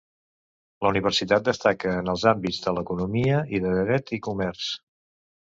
[0.85, 4.73] La Universitat destaca en els àmbits de l'Economia i de Dret i Comerç.